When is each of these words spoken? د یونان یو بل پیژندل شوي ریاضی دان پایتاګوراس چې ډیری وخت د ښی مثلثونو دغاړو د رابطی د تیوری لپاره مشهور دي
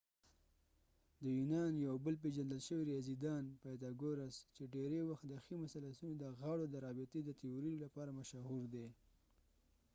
د 1.23 1.25
یونان 1.37 1.71
یو 1.87 1.95
بل 2.05 2.15
پیژندل 2.23 2.59
شوي 2.67 2.83
ریاضی 2.91 3.15
دان 3.25 3.43
پایتاګوراس 3.63 4.35
چې 4.55 4.71
ډیری 4.75 5.01
وخت 5.09 5.25
د 5.27 5.33
ښی 5.43 5.55
مثلثونو 5.65 6.13
دغاړو 6.23 6.65
د 6.69 6.75
رابطی 6.85 7.19
د 7.25 7.29
تیوری 7.41 7.73
لپاره 7.83 8.11
مشهور 8.19 8.63
دي 8.73 8.87